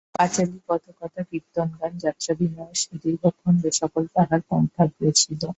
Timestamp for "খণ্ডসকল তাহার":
3.37-4.41